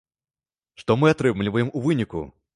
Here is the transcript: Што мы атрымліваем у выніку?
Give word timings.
Што 0.83 0.95
мы 1.03 1.13
атрымліваем 1.13 1.71
у 1.77 1.85
выніку? 1.87 2.27